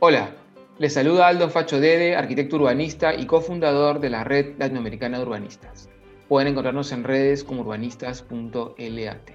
[0.00, 0.30] Hola,
[0.78, 5.90] les saluda Aldo Facho Dede, arquitecto urbanista y cofundador de la Red Latinoamericana de Urbanistas.
[6.28, 9.30] Pueden encontrarnos en redes como urbanistas.lat.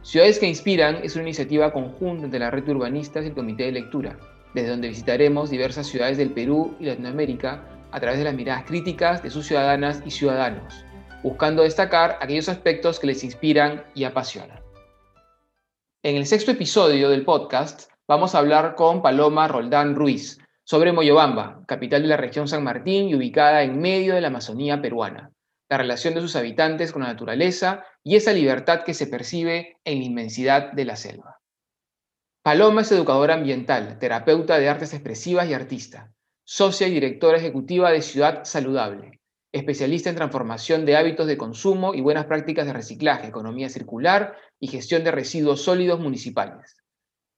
[0.00, 3.64] Ciudades que Inspiran es una iniciativa conjunta entre la Red de Urbanistas y el Comité
[3.64, 4.18] de Lectura,
[4.54, 9.22] desde donde visitaremos diversas ciudades del Perú y Latinoamérica a través de las miradas críticas
[9.22, 10.86] de sus ciudadanas y ciudadanos,
[11.22, 14.60] buscando destacar aquellos aspectos que les inspiran y apasionan.
[16.02, 21.62] En el sexto episodio del podcast vamos a hablar con Paloma Roldán Ruiz sobre Moyobamba,
[21.66, 25.32] capital de la región San Martín y ubicada en medio de la Amazonía peruana,
[25.68, 29.98] la relación de sus habitantes con la naturaleza y esa libertad que se percibe en
[29.98, 31.40] la inmensidad de la selva.
[32.42, 36.14] Paloma es educadora ambiental, terapeuta de artes expresivas y artista
[36.46, 42.02] socia y directora ejecutiva de Ciudad Saludable, especialista en transformación de hábitos de consumo y
[42.02, 46.76] buenas prácticas de reciclaje, economía circular y gestión de residuos sólidos municipales.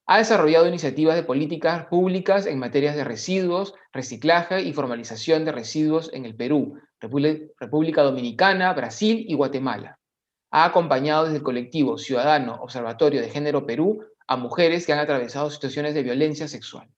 [0.09, 6.13] Ha desarrollado iniciativas de políticas públicas en materias de residuos, reciclaje y formalización de residuos
[6.13, 9.98] en el Perú, República Dominicana, Brasil y Guatemala.
[10.52, 15.51] Ha acompañado desde el colectivo Ciudadano Observatorio de Género Perú a mujeres que han atravesado
[15.51, 16.88] situaciones de violencia sexual.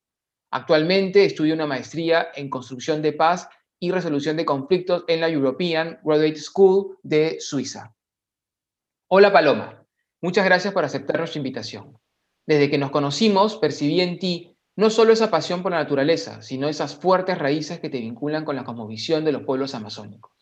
[0.50, 3.48] Actualmente estudia una maestría en construcción de paz
[3.80, 7.94] y resolución de conflictos en la European Graduate School de Suiza.
[9.08, 9.82] Hola Paloma,
[10.20, 11.98] muchas gracias por aceptar nuestra invitación.
[12.48, 16.66] Desde que nos conocimos, percibí en ti no solo esa pasión por la naturaleza, sino
[16.66, 20.32] esas fuertes raíces que te vinculan con la cosmovisión de los pueblos amazónicos.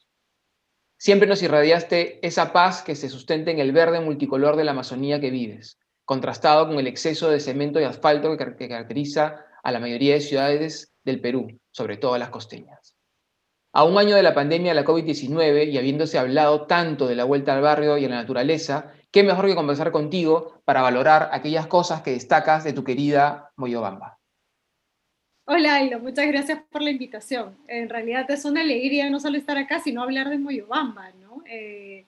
[0.96, 5.20] Siempre nos irradiaste esa paz que se sustenta en el verde multicolor de la Amazonía
[5.20, 10.14] que vives, contrastado con el exceso de cemento y asfalto que caracteriza a la mayoría
[10.14, 12.94] de ciudades del Perú, sobre todo a las costeñas.
[13.72, 17.24] A un año de la pandemia de la COVID-19 y habiéndose hablado tanto de la
[17.24, 21.66] vuelta al barrio y a la naturaleza, qué mejor que conversar contigo para valorar aquellas
[21.66, 24.18] cosas que destacas de tu querida Moyobamba.
[25.46, 27.56] Hola, Ailo, muchas gracias por la invitación.
[27.66, 31.42] En realidad es una alegría no solo estar acá, sino hablar de Moyobamba, ¿no?
[31.46, 32.04] Eh,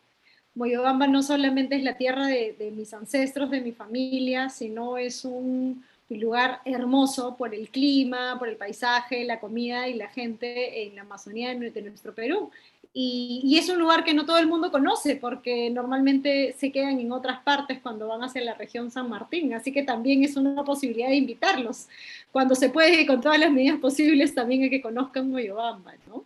[0.54, 5.82] Moyobamba no solamente es la tierra de mis ancestros, de mi familia, sino es un
[6.10, 10.96] un lugar hermoso por el clima, por el paisaje, la comida y la gente en
[10.96, 12.50] la Amazonía de nuestro Perú.
[12.92, 17.12] Y, es un lugar que no todo el mundo conoce porque normalmente se quedan en
[17.12, 21.08] otras partes cuando van hacia la región San Martín, así que también es una posibilidad
[21.08, 21.86] de invitarlos.
[22.32, 26.24] Cuando se puede, con todas las medidas posibles, también hay que conozcan Moyobamba, ¿no?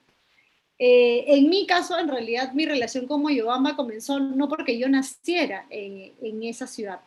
[0.79, 5.67] Eh, en mi caso, en realidad, mi relación con Moyobamba comenzó no porque yo naciera
[5.71, 7.01] en, en esa ciudad,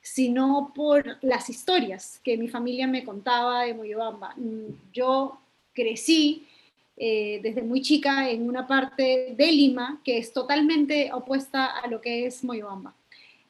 [0.00, 4.34] sino por las historias que mi familia me contaba de Moyobamba.
[4.36, 5.38] Mm, yo
[5.74, 6.47] crecí
[6.98, 12.00] eh, desde muy chica en una parte de Lima que es totalmente opuesta a lo
[12.00, 12.94] que es Moyobamba.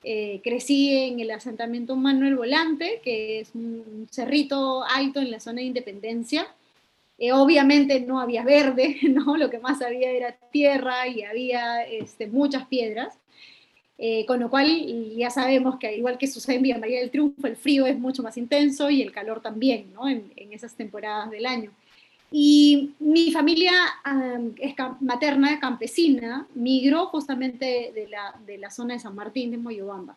[0.05, 5.61] Eh, crecí en el asentamiento Manuel Volante, que es un cerrito alto en la zona
[5.61, 6.47] de Independencia.
[7.19, 9.37] Eh, obviamente no había verde, ¿no?
[9.37, 13.19] lo que más había era tierra y había este, muchas piedras.
[14.01, 14.69] Eh, con lo cual
[15.17, 18.23] ya sabemos que igual que sucede en Villa María del Triunfo, el frío es mucho
[18.23, 20.09] más intenso y el calor también, ¿no?
[20.09, 21.73] en, esas temporadas del año.
[22.31, 23.73] Y mi familia
[24.59, 30.17] es materna, campesina, migró justamente de la, de la zona de San Martín, de Moyobamba.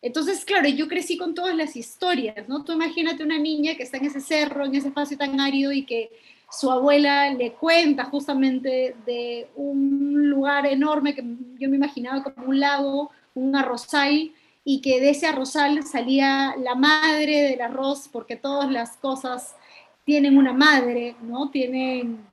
[0.00, 2.64] Entonces, claro, yo crecí con todas las historias, ¿no?
[2.64, 5.84] Tú imagínate una niña que está en ese cerro, en ese espacio tan árido y
[5.84, 6.10] que
[6.50, 11.24] su abuela le cuenta justamente de un lugar enorme que
[11.58, 14.32] yo me imaginaba como un lago, un arrozal,
[14.64, 19.54] y que de ese arrozal salía la madre del arroz, porque todas las cosas
[20.06, 21.50] tienen una madre, ¿no?
[21.50, 22.24] Tienen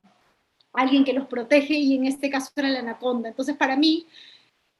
[0.72, 3.30] alguien que los protege y en este caso era la anaconda.
[3.30, 4.06] Entonces para mí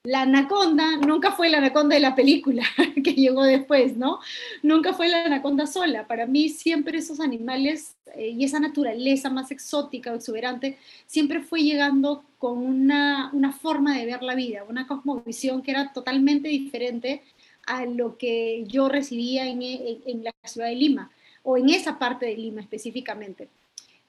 [0.06, 2.64] la anaconda nunca fue la anaconda de la película
[3.04, 4.20] que llegó después, ¿no?
[4.62, 6.08] Nunca fue la anaconda sola.
[6.08, 10.78] Para mí siempre esos animales eh, y esa naturaleza más exótica o exuberante
[11.08, 16.50] siempre fue llegando con una, forma de ver la vida, una cosmovisión que era totalmente
[16.50, 17.24] diferente
[17.66, 21.12] a lo que yo recibía en, la ciudad de Lima
[21.44, 23.50] o en esa parte de Lima específicamente.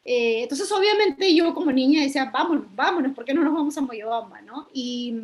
[0.05, 3.81] Eh, entonces, obviamente, yo como niña decía, vámonos, vámonos, ¿por qué no nos vamos a
[3.81, 4.41] Moyobamba?
[4.43, 4.69] ¿no?
[4.73, 5.15] Y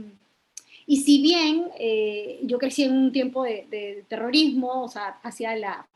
[0.91, 5.87] y si bien eh, yo crecí en un tiempo de, terrorismo, o sea, hacía la,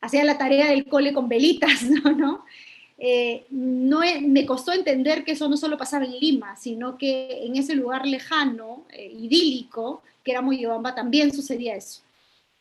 [0.00, 1.82] hacía la tarea del cole con velitas,
[2.16, 2.44] ¿no?
[2.96, 7.56] Eh, no me costó entender que eso no solo pasaba en Lima, sino que en
[7.56, 12.02] ese lugar lejano, eh, idílico, que era Moyobamba, también sucedía eso.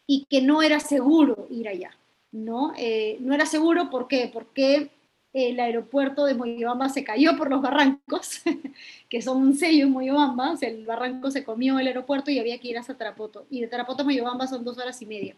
[0.07, 1.95] Y que no era seguro ir allá,
[2.33, 2.73] ¿no?
[3.19, 4.29] no era seguro, ¿por qué?
[4.33, 4.91] Porque
[5.33, 8.41] el aeropuerto de Moyobamba se cayó por los barrancos,
[9.09, 12.67] que son un sello en Moyobamba, el barranco se comió el aeropuerto y había que
[12.67, 13.45] ir hasta Tarapoto.
[13.49, 15.35] Y de Tarapoto a Moyobamba son dos horas y media.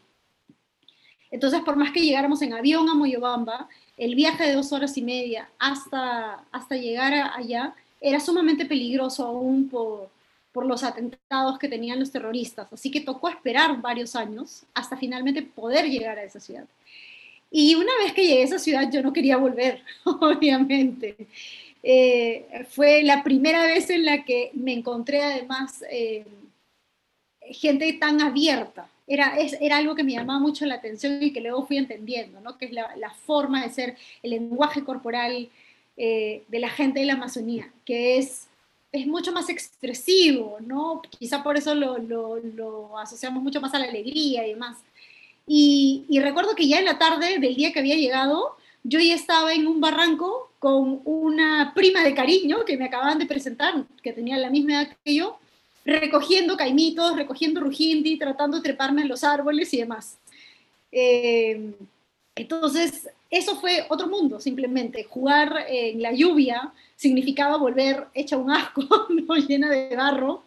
[1.32, 5.02] Entonces, por más que llegáramos en avión a Moyobamba, el viaje de dos horas y
[5.02, 10.10] media hasta, hasta llegar allá era sumamente peligroso aún por,
[10.52, 12.72] por los atentados que tenían los terroristas.
[12.72, 16.66] Así que tocó esperar varios años hasta finalmente poder llegar a esa ciudad.
[17.58, 21.16] Y una vez que llegué a esa ciudad, yo no quería volver, obviamente.
[21.82, 26.26] Eh, fue la primera vez en la que me encontré además eh,
[27.40, 28.90] gente tan abierta.
[29.08, 32.58] Era, era algo que me llamaba mucho la atención y que luego fui entendiendo, ¿no?
[32.58, 35.48] que es la, la forma de ser, el lenguaje corporal
[35.96, 38.50] eh, de la gente de la Amazonía, que es,
[38.92, 41.02] es mucho más expresivo, ¿no?
[41.04, 44.76] quizá por eso lo, lo, lo asociamos mucho más a la alegría y demás.
[45.48, 49.54] Y, recuerdo que ya en la tarde del día que había llegado, yo ya estaba
[49.54, 54.38] en un barranco con una prima de cariño que me acababan de presentar, que tenía
[54.38, 55.38] la misma edad que yo,
[55.86, 60.18] recogiendo caimitos, recogiendo rujindi, tratando de treparme en los árboles y demás.
[60.92, 61.74] Eh,
[62.36, 65.04] entonces, eso fue otro mundo, simplemente.
[65.04, 69.36] Jugar en la lluvia significaba volver hecha un asco, ¿no?
[69.36, 70.44] llena de barro,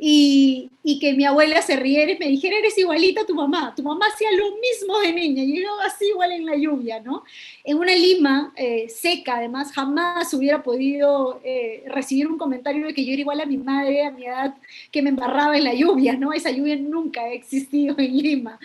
[0.00, 3.82] y, que mi abuela se riera y me dijera, eres igualita a tu mamá, tu
[3.82, 7.24] mamá hacía lo mismo de niña, llegaba así igual en la lluvia, ¿no?
[7.64, 13.04] En una Lima eh, seca, además, jamás hubiera podido eh, recibir un comentario de que
[13.04, 14.54] yo era igual a mi madre a mi edad,
[14.90, 16.32] que me embarraba en la lluvia, ¿no?
[16.32, 18.58] Esa lluvia nunca ha existido en Lima.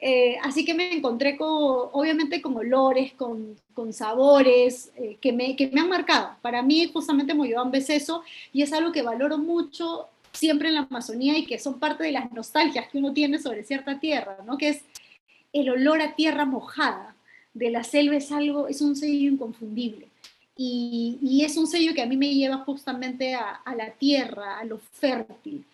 [0.00, 1.48] Eh, así que me encontré con,
[1.92, 6.36] obviamente con olores, con, con sabores que, me, que me han marcado.
[6.42, 8.22] Para mí justamente Moyobamba es eso
[8.52, 12.12] y es algo que valoro mucho siempre en la Amazonía y que son parte de
[12.12, 14.58] las nostalgias que uno tiene sobre cierta tierra, ¿no?
[14.58, 14.80] Que es
[15.52, 17.14] el olor a tierra mojada
[17.54, 20.08] de la selva es algo, es un sello inconfundible.
[20.56, 24.58] Y, y es un sello que a mí me lleva justamente a, a la tierra,
[24.58, 25.64] a lo fértil.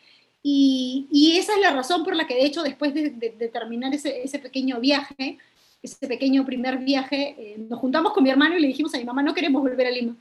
[0.42, 3.94] Y, y, esa es la razón por la que, de hecho, después de, de, terminar
[3.94, 5.36] ese, ese, pequeño viaje,
[5.82, 9.04] ese pequeño primer viaje, eh, nos juntamos con mi hermano y le dijimos a mi
[9.04, 10.16] mamá, no queremos volver a Lima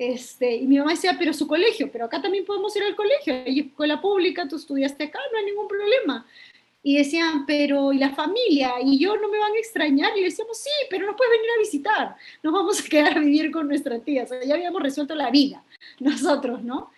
[0.00, 3.34] este, y mi mamá decía, pero su colegio, pero acá también podemos ir al colegio,
[3.34, 6.26] hay escuela pública, tú estudiaste acá, no hay ningún problema.
[6.82, 8.72] Y decían, pero ¿y la familia?
[8.82, 10.16] Y yo no me van a extrañar.
[10.16, 12.16] Y le decíamos, sí, pero nos puedes venir a visitar.
[12.42, 14.22] Nos vamos a quedar a vivir con nuestra tía.
[14.22, 15.62] O sea, ya habíamos resuelto la vida,
[16.00, 16.90] nosotros, ¿no?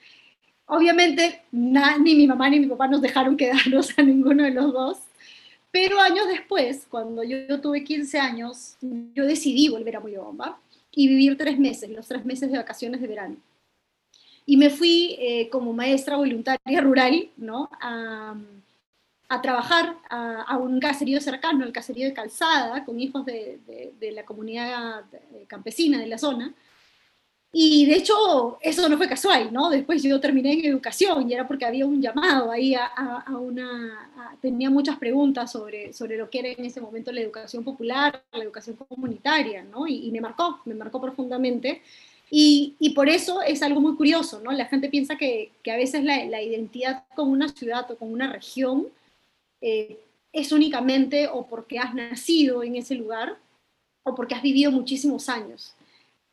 [0.67, 4.99] Obviamente, ni mi mamá ni mi papá nos dejaron quedarnos a ninguno de los dos.
[5.73, 10.62] Pero años después, cuando yo, tuve 15 años, yo decidí volver a Moyobamba
[10.93, 13.37] y vivir tres meses, los tres meses de vacaciones de verano.
[14.45, 17.71] Y me fui eh, como maestra voluntaria rural, ¿no?
[17.81, 18.37] A,
[19.29, 24.13] a trabajar a, un caserío cercano, el caserío de Calzada, con hijos de, de, de
[24.13, 26.55] la comunidad eh, campesina de la zona,
[27.55, 29.69] y de hecho, eso no fue casual, ¿no?
[29.69, 34.11] Después yo terminé en educación y era porque había un llamado ahí a, a una...
[34.17, 38.23] A, tenía muchas preguntas sobre, sobre lo que era en ese momento la educación popular,
[38.33, 39.87] la educación comunitaria, ¿no?
[39.87, 41.83] Y, y me marcó, me marcó profundamente.
[42.31, 44.51] Y, y, por eso es algo muy curioso, ¿no?
[44.53, 48.11] La gente piensa que, que a veces la, la, identidad con una ciudad o con
[48.11, 48.87] una región
[49.61, 49.99] eh,
[50.33, 53.37] es únicamente o porque has nacido en ese lugar
[54.05, 55.75] o porque has vivido muchísimos años.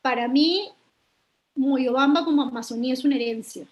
[0.02, 0.70] Para mí,
[1.60, 3.68] Moyobamba como Amazonía es una herencia.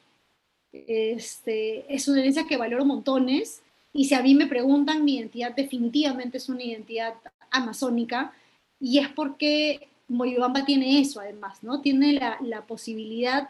[0.73, 3.61] Este, es una herencia que valoro montones
[3.93, 7.13] y si a mí me preguntan, mi identidad definitivamente es una identidad
[7.49, 8.33] amazónica
[8.79, 11.81] y es porque Moyobamba tiene eso además, ¿no?
[11.81, 13.49] Tiene la, la posibilidad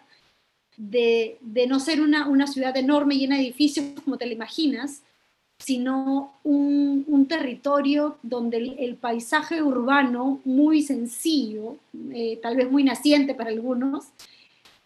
[0.77, 5.01] de, de, no ser una, una ciudad enorme llena de edificios como te lo imaginas,
[5.59, 11.75] sino un, territorio donde el, paisaje urbano, muy sencillo,
[12.13, 14.05] eh, tal vez muy naciente para algunos,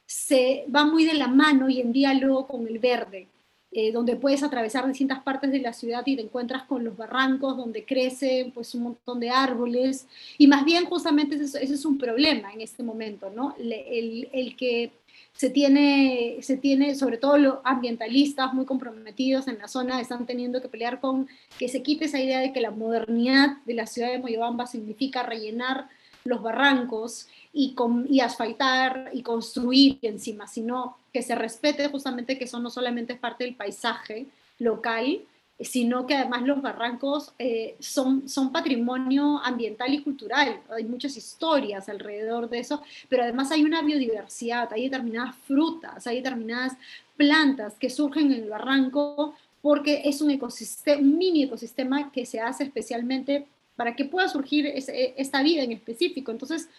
[0.07, 3.27] se va muy de la mano y en diálogo con el verde,
[3.71, 7.55] eh, donde puedes atravesar distintas partes de la ciudad y te encuentras con los barrancos
[7.55, 12.51] donde crecen pues un montón de árboles y más bien justamente ese, es un problema
[12.53, 13.55] en este momento, ¿no?
[13.59, 14.91] El que
[15.33, 20.61] se tiene, se tiene, sobre todo los ambientalistas muy comprometidos en la zona, están teniendo
[20.61, 24.11] que pelear con que se quite esa idea de que la modernidad de la ciudad
[24.11, 25.87] de Moyobamba significa rellenar
[26.23, 32.45] los barrancos y, con, y asfaltar y construir encima, sino que se respete justamente que
[32.45, 34.27] eso no solamente es parte del paisaje
[34.59, 35.21] local,
[35.63, 40.61] sino que además los barrancos eh, son, son patrimonio ambiental y cultural.
[40.69, 46.17] Hay muchas historias alrededor de eso, pero además hay una biodiversidad, hay determinadas frutas, hay
[46.17, 46.73] determinadas
[47.15, 52.39] plantas que surgen en el barranco porque es un ecosistema, un mini ecosistema que se
[52.39, 56.31] hace especialmente para que pueda surgir esta vida en específico.
[56.31, 56.69] Entonces,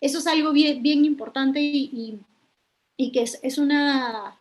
[0.00, 2.18] eso es algo bien, bien importante y, y,
[2.96, 4.36] y que es, es una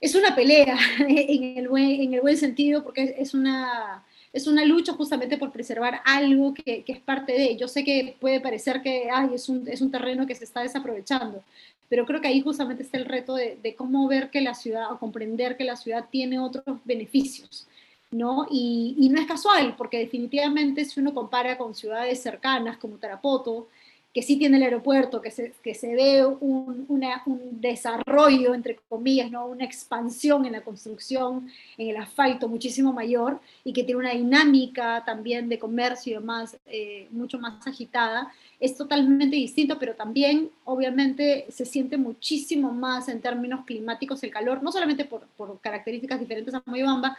[0.00, 4.02] es una pelea en el buen, en el buen sentido porque es una,
[4.32, 8.40] es una lucha justamente por preservar algo que, es parte de, yo sé que puede
[8.40, 11.42] parecer que ay, es, un, es un terreno que se está desaprovechando,
[11.88, 14.92] pero creo que ahí justamente está el reto de, de cómo ver que la ciudad
[14.92, 17.66] o comprender que la ciudad tiene otros beneficios.
[18.12, 18.48] ¿no?
[18.50, 23.68] Y, y, no es casual, porque definitivamente si uno compara con ciudades cercanas como Tarapoto,
[24.12, 29.30] que sí tiene el aeropuerto, que se, que se ve un, un, desarrollo, entre comillas,
[29.30, 29.46] ¿no?
[29.46, 31.48] una expansión en la construcción,
[31.78, 37.06] en el asfalto muchísimo mayor y que tiene una dinámica también de comercio más, eh,
[37.10, 43.64] mucho más agitada, es totalmente distinto, pero también obviamente se siente muchísimo más en términos
[43.64, 47.16] climáticos el calor, no solamente por, por características diferentes a Moyobamba,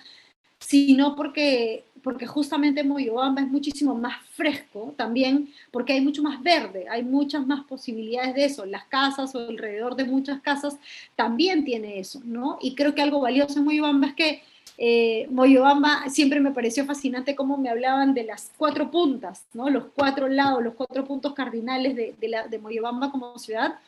[0.62, 6.86] sino porque, porque justamente Moyobamba es muchísimo más fresco también, porque hay mucho más verde,
[6.89, 8.65] hay muchas más posibilidades de eso.
[8.65, 10.77] Las casas o alrededor de muchas casas
[11.15, 12.58] también tiene eso, ¿no?
[12.62, 14.41] Y creo que algo valioso en Moyobamba es que
[14.77, 19.70] eh, Moyobamba siempre me pareció fascinante cómo me hablaban de las cuatro puntas, ¿no?
[19.70, 23.80] Los cuatro lados, los cuatro puntos cardinales de, de, la, de Moyobamba como ciudad.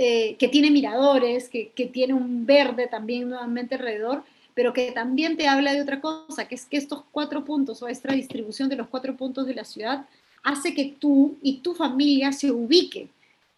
[0.00, 4.22] Eh, que tiene miradores, que, que tiene un verde también nuevamente alrededor,
[4.58, 7.86] pero que también te habla de otra cosa, que es que estos cuatro puntos o
[7.86, 10.04] esta distribución de los cuatro puntos de la ciudad
[10.42, 13.08] hace que tú y tu familia se ubique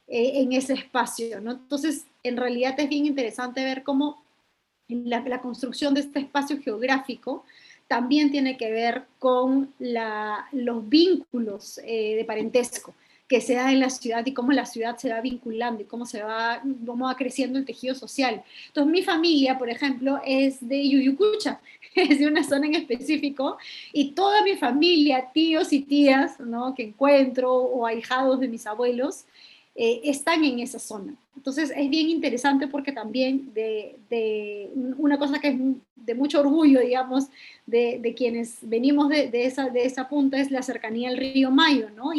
[0.07, 1.53] eh, en ese espacio, ¿no?
[1.53, 4.23] Entonces, en realidad es bien interesante ver cómo
[4.89, 7.47] la, construcción de este espacio geográfico
[7.89, 12.93] también tiene que ver con la, los vínculos eh, de parentesco
[13.31, 16.05] que se da en la ciudad y cómo la ciudad se va vinculando y cómo
[16.05, 18.43] se va, cómo va creciendo el tejido social.
[18.67, 21.61] Entonces, mi familia, por ejemplo, es de Yuyucucha,
[21.95, 23.57] es de una zona en específico,
[23.93, 26.75] y toda mi familia, tíos y tías, ¿no?
[26.75, 29.27] que encuentro, o ahijados de mis abuelos,
[29.77, 31.15] eh, están en esa zona.
[31.37, 35.57] Entonces, es bien interesante porque también de, de una cosa que es
[35.95, 37.29] de mucho orgullo, digamos,
[37.65, 41.91] de, de quienes venimos de, esa, de esa punta es la cercanía al río Mayo,
[41.91, 42.13] ¿no?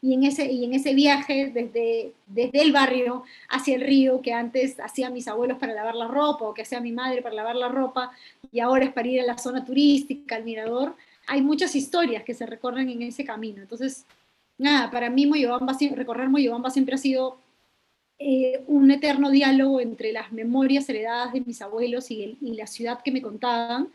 [0.00, 4.32] Y en ese, y en ese viaje desde, desde el barrio hacia el río que
[4.32, 7.56] antes hacían mis abuelos para lavar la ropa o que hacía mi madre para lavar
[7.56, 8.12] la ropa
[8.52, 10.94] y ahora es para ir a la zona turística, al mirador,
[11.26, 13.60] hay muchas historias que se recorren en ese camino.
[13.60, 14.06] Entonces,
[14.56, 17.38] nada, para mí Moyobamba, recorrer Moyobamba siempre ha sido
[18.18, 23.02] eh, un eterno diálogo entre las memorias heredadas de mis abuelos y, y la ciudad
[23.02, 23.88] que me contaban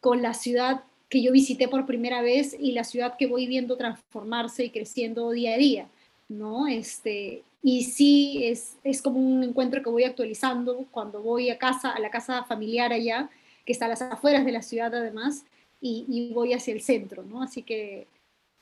[0.00, 3.76] con la ciudad que yo visité por primera vez y la ciudad que voy viendo
[3.76, 5.88] transformarse y creciendo día a día,
[6.28, 6.66] ¿no?
[6.66, 11.90] Este, y sí, es, es como un encuentro que voy actualizando cuando voy a casa,
[11.90, 13.30] a la casa familiar allá,
[13.64, 15.44] que está a las afueras de la ciudad además,
[15.80, 17.42] y, y voy hacia el centro, ¿no?
[17.42, 18.06] Así que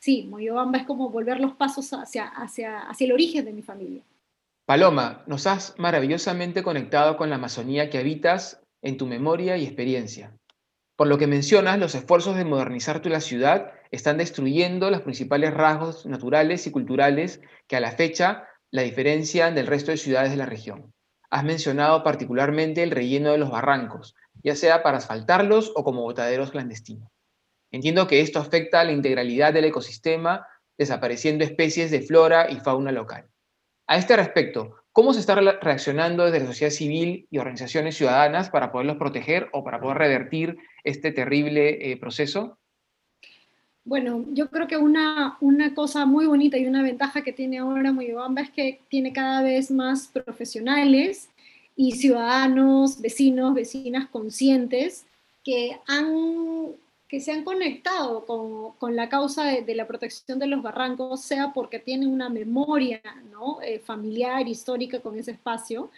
[0.00, 4.02] sí, Moyobamba es como volver los pasos hacia, hacia, hacia el origen de mi familia.
[4.66, 10.32] Paloma, nos has maravillosamente conectado con la Amazonía que habitas en tu memoria y experiencia.
[10.96, 16.06] Por lo que mencionas, los esfuerzos de modernizar la ciudad están destruyendo los principales rasgos
[16.06, 20.46] naturales y culturales que a la fecha la diferencian del resto de ciudades de la
[20.46, 20.92] región.
[21.30, 26.52] Has mencionado particularmente el relleno de los barrancos, ya sea para asfaltarlos o como botaderos
[26.52, 27.10] clandestinos.
[27.72, 30.46] Entiendo que esto afecta a la integralidad del ecosistema,
[30.78, 33.28] desapareciendo especies de flora y fauna local.
[33.88, 38.70] A este respecto, ¿Cómo se está reaccionando desde la sociedad civil y organizaciones ciudadanas para
[38.70, 42.58] poderlos proteger o para poder revertir este terrible eh, proceso?
[43.84, 47.90] Bueno, yo creo que una, una cosa muy bonita y una ventaja que tiene ahora
[47.90, 51.28] Moyobamba es que tiene cada vez más profesionales
[51.74, 55.06] y ciudadanos, vecinos, vecinas conscientes
[55.42, 56.06] que han
[57.14, 61.52] que se han conectado con, con la causa de, la protección de los barrancos, sea
[61.52, 63.62] porque tienen una memoria ¿no?
[63.62, 65.92] eh, familiar, histórica con ese espacio,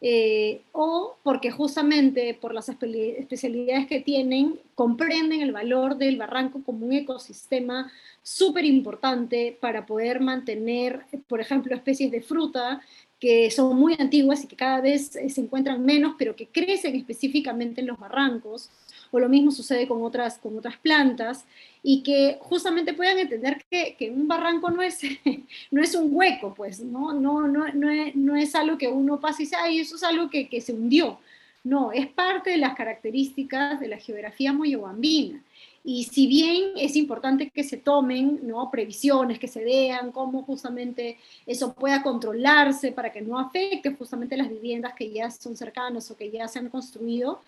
[0.00, 6.86] eh, o porque justamente por las especialidades que tienen, comprenden el valor del barranco como
[6.86, 7.90] un ecosistema
[8.22, 12.80] súper importante para poder mantener, por ejemplo, especies de fruta
[13.18, 16.94] que son muy antiguas y que cada vez eh, se encuentran menos, pero que crecen
[16.94, 18.70] específicamente en los barrancos
[19.14, 21.46] o lo mismo sucede con otras, con otras plantas,
[21.84, 25.02] y que justamente puedan entender que, que un barranco no es,
[25.70, 27.12] no es un hueco, pues, ¿no?
[27.12, 30.02] No, no, no, es, no es algo que uno pasa y dice, ay, eso es
[30.02, 31.20] algo que, que se hundió.
[31.62, 35.40] No, es parte de las características de la geografía moyobambina.
[35.86, 38.70] Y si bien es importante que se tomen ¿no?
[38.70, 44.48] previsiones, que se vean cómo justamente eso pueda controlarse para que no afecte justamente las
[44.48, 47.42] viviendas que ya son cercanas o que ya se han construido,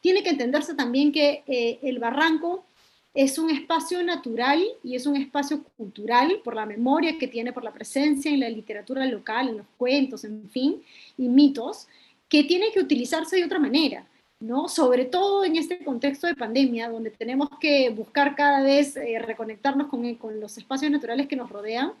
[0.00, 2.64] tiene que entenderse también que eh, el barranco
[3.12, 7.62] es un espacio natural y es un espacio cultural por la memoria que tiene, por
[7.62, 10.82] la presencia en la literatura local, en los cuentos, en fin,
[11.18, 11.88] y mitos,
[12.26, 14.06] que tiene que utilizarse de otra manera
[14.42, 14.68] ¿no?
[14.68, 19.86] Sobre todo en este contexto de pandemia, donde tenemos que buscar cada vez eh, reconectarnos
[19.86, 21.92] con, los espacios naturales que nos rodean.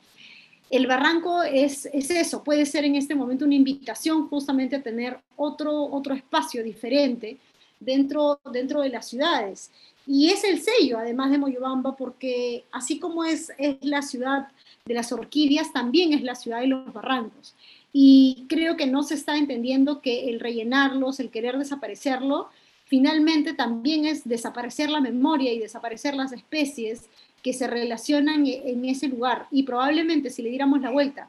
[0.68, 5.20] El barranco es, es, eso, puede ser en este momento una invitación justamente a tener
[5.36, 7.36] otro, otro espacio diferente
[7.78, 9.70] dentro, dentro de las ciudades.
[10.04, 14.48] Y es el sello, además de Moyobamba, porque así como es, es la ciudad
[14.84, 17.54] de las orquídeas, también es la ciudad de los barrancos.
[17.92, 22.48] Y creo que no se está entendiendo que el rellenarlos, el querer desaparecerlo,
[22.86, 27.02] finalmente también es desaparecer la memoria y desaparecer las especies
[27.42, 29.46] que se relacionan en ese lugar.
[29.50, 31.28] Y probablemente si le diéramos la vuelta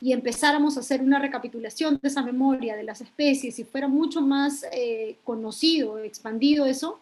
[0.00, 4.20] y empezáramos a hacer una recapitulación de esa memoria de las especies, y fuera mucho
[4.20, 7.00] más eh, conocido, expandido eso,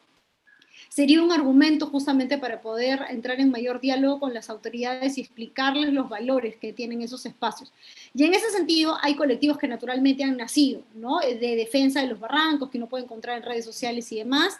[0.89, 5.93] sería un argumento justamente para poder entrar en mayor diálogo con las autoridades y explicarles
[5.93, 7.73] los valores que tienen esos espacios.
[8.15, 11.19] Y en ese sentido hay colectivos que naturalmente han nacido, ¿no?
[11.21, 14.59] De defensa de los barrancos, que uno puede encontrar en redes sociales y demás.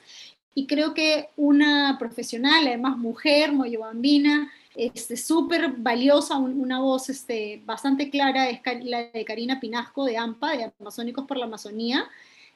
[0.55, 8.11] Y creo que una profesional, además mujer, moyobambina, este, súper valiosa, una voz este, bastante
[8.11, 12.09] clara es la de Karina Pinasco de AMPA, de Amazónicos por la Amazonía,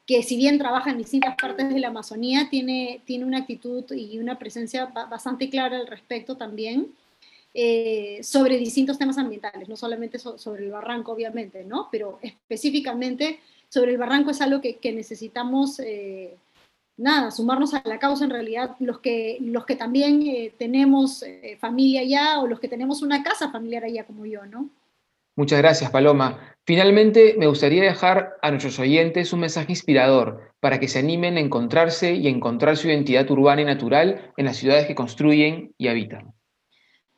[0.06, 4.18] que si bien trabaja en distintas partes de la Amazonía, tiene, tiene una actitud y
[4.18, 6.92] una presencia bastante clara al respecto también,
[7.52, 11.88] eh, sobre distintos temas ambientales, no solamente sobre el barranco, obviamente, ¿no?
[11.90, 16.36] Pero específicamente sobre el barranco es algo que, necesitamos, eh,
[16.98, 21.24] nada, sumarnos a la causa en realidad, los que, los que también eh, tenemos
[21.58, 24.68] familia allá o los que tenemos una casa familiar allá como yo, ¿no?
[25.34, 26.55] Muchas gracias, Paloma.
[26.66, 31.40] Finalmente, me gustaría dejar a nuestros oyentes un mensaje inspirador para que se animen a
[31.40, 35.86] encontrarse y a encontrar su identidad urbana y natural en las ciudades que construyen y
[35.86, 36.34] habitan.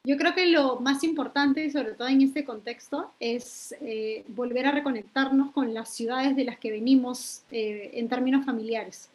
[0.05, 4.73] Yo creo que lo más importante, sobre todo en este contexto, es eh, volver a
[4.73, 9.09] reconectarnos con las ciudades de las que venimos eh, en términos familiares.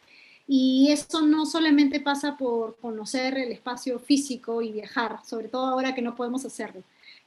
[0.48, 5.94] Y eso no solamente pasa por conocer el espacio físico y viajar, sobre todo ahora
[5.94, 6.82] que no podemos hacerlo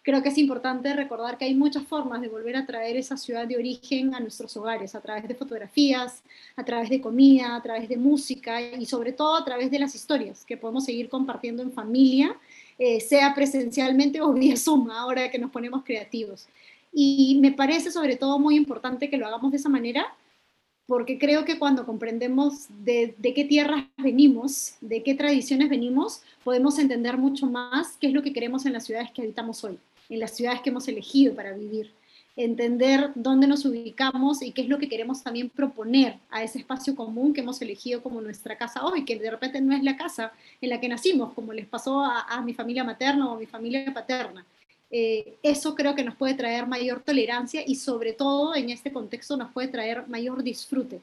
[0.07, 3.45] creo que es importante recordar que hay muchas formas de volver a traer esa ciudad
[3.45, 6.23] de origen a nuestros hogares, a través de fotografías,
[6.55, 9.97] a través de comida, a través de música y sobre todo a través de las
[9.97, 12.37] historias que podemos seguir compartiendo en familia,
[12.79, 16.47] eh, sea presencialmente o vía Zoom, ahora que nos ponemos creativos.
[16.92, 20.07] Y me parece sobre todo muy importante que lo hagamos de esa manera,
[20.87, 26.79] porque creo que cuando comprendemos de, de, qué tierras venimos, de qué tradiciones venimos, podemos
[26.79, 30.21] entender mucho más qué es lo que queremos en las ciudades que habitamos hoy en
[30.21, 31.92] las ciudades que hemos elegido para vivir,
[32.37, 36.95] entender dónde nos ubicamos y qué es lo que queremos también proponer a ese espacio
[36.95, 40.33] común que hemos elegido como nuestra casa hoy, que de repente no es la casa
[40.61, 43.92] en la que nacimos, como les pasó a, mi familia materna o a mi familia
[43.92, 44.45] paterna.
[44.90, 49.37] Eh, eso creo que nos puede traer mayor tolerancia y sobre todo en este contexto
[49.37, 51.01] nos puede traer mayor disfrute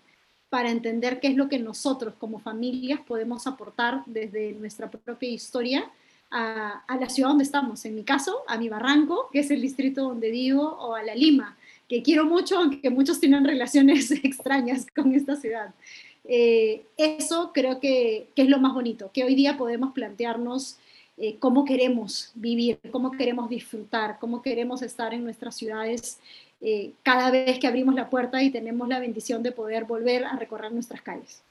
[0.50, 5.92] para entender qué es lo que nosotros como familias podemos aportar desde nuestra propia historia
[6.34, 10.02] a, la ciudad donde estamos, en mi caso, a mi barranco, que es el distrito
[10.02, 11.56] donde vivo, o a la Lima,
[11.88, 15.74] que quiero mucho, aunque muchos tienen relaciones extrañas con esta ciudad.
[16.26, 20.78] Eh, eso creo que, es lo más bonito, que hoy día podemos plantearnos
[21.18, 26.20] eh, cómo queremos vivir, cómo queremos disfrutar, cómo queremos estar en nuestras ciudades
[26.62, 30.36] eh, cada vez que abrimos la puerta y tenemos la bendición de poder volver a
[30.36, 31.44] recorrer nuestras calles.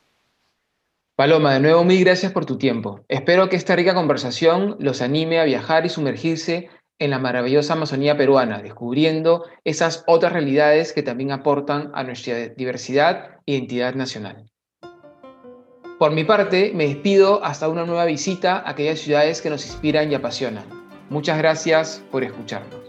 [1.23, 3.05] Paloma, de nuevo mil gracias por tu tiempo.
[3.07, 8.17] Espero que esta rica conversación los anime a viajar y sumergirse en la maravillosa Amazonía
[8.17, 14.51] peruana, descubriendo esas otras realidades que también aportan a nuestra diversidad e identidad nacional.
[16.01, 20.11] Por mi parte, me despido hasta una nueva visita a aquellas ciudades que nos inspiran
[20.11, 20.65] y apasionan.
[21.09, 22.82] Muchas gracias por escucharnos.